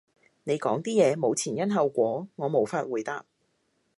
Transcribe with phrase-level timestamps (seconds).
[0.45, 3.23] 你講啲嘢冇前因後果，我無法回答